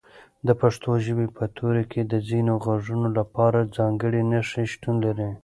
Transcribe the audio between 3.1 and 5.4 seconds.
لپاره ځانګړي نښې شتون لري.